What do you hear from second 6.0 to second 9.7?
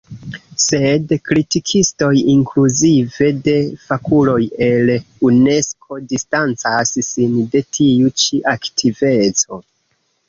distancas sin de tiu ĉi aktiveco.